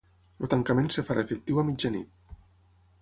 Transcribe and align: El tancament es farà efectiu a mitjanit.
El 0.45 0.49
tancament 0.53 0.89
es 0.93 0.97
farà 1.09 1.25
efectiu 1.27 1.61
a 1.63 1.67
mitjanit. 1.71 2.37